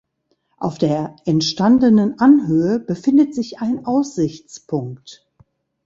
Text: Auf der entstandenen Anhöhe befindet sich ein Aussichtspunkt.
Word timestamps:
Auf 0.57 0.79
der 0.79 1.15
entstandenen 1.25 2.19
Anhöhe 2.19 2.79
befindet 2.79 3.35
sich 3.35 3.59
ein 3.61 3.85
Aussichtspunkt. 3.85 5.27